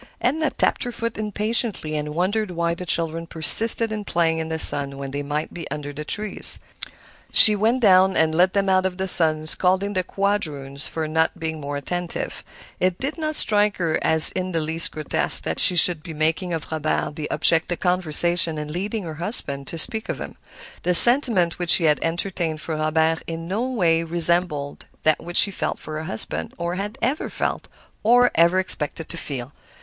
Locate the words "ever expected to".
28.33-29.17